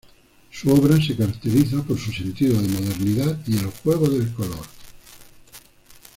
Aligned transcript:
Su 0.49 0.71
obra 0.73 0.99
se 0.99 1.15
caracteriza 1.15 1.83
por 1.83 1.95
su 1.99 2.11
sentido 2.11 2.59
de 2.59 2.67
modernidad 2.69 3.37
y 3.45 3.55
el 3.57 3.65
juego 3.67 4.07
del 4.09 4.33
color. 4.33 4.65